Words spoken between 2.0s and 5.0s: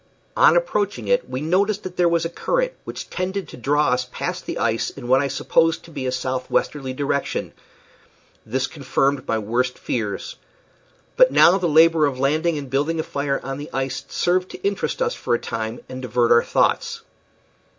was a current which tended to draw us past the ice